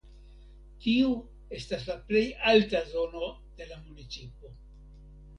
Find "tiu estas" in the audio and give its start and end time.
0.83-1.83